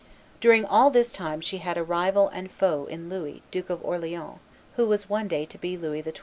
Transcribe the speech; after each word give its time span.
During 0.39 0.65
all 0.65 0.89
this 0.89 1.11
time 1.11 1.41
she 1.41 1.59
had 1.59 1.77
a 1.77 1.83
rival 1.83 2.27
and 2.29 2.49
foe 2.49 2.85
in 2.87 3.07
Louis, 3.07 3.43
Duke 3.51 3.69
of 3.69 3.85
Orleans, 3.85 4.39
who 4.75 4.87
was 4.87 5.07
one 5.07 5.27
day 5.27 5.45
to 5.45 5.59
be 5.59 5.77
Louis 5.77 6.01
XII. 6.01 6.13